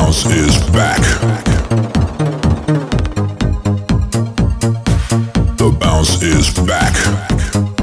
[0.00, 1.02] bounce is back.
[5.58, 7.79] The bounce is back.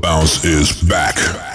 [0.00, 1.49] Bounce is back.